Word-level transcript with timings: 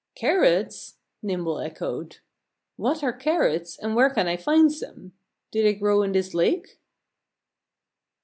"Carrots!" 0.15 0.97
Nimble 1.21 1.59
echoed. 1.59 2.17
"What 2.75 3.03
are 3.03 3.13
carrots 3.13 3.77
and 3.77 3.95
where 3.95 4.09
can 4.09 4.27
I 4.27 4.35
find 4.35 4.73
some? 4.73 5.13
Do 5.51 5.61
they 5.61 5.75
grow 5.75 6.01
in 6.01 6.11
this 6.11 6.33
lake?" 6.33 6.79